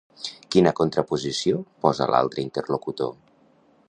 [0.53, 3.13] Quina contraposició posa l'altre interlocutor?